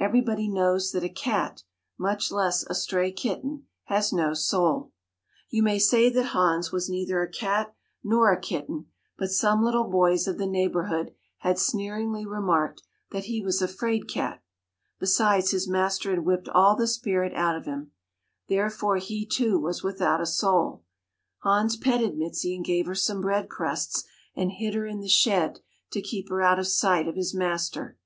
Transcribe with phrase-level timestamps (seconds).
[0.00, 1.62] Everybody knows that a cat,
[1.96, 4.90] much less a stray kitten, has no soul.
[5.48, 8.86] You may say that Hans was neither a cat nor a kitten,
[9.16, 14.08] but some little boys of the neighborhood had sneeringly remarked that he was a "fraid
[14.08, 14.42] cat."
[14.98, 17.92] Besides, his master had whipped all the spirit out of him.
[18.48, 20.82] Therefore he, too, was without a soul.
[21.44, 24.02] Hans petted Mizi and gave her some bread crusts
[24.34, 25.60] and hid her in the shed
[25.92, 27.96] to keep her out of sight of his master.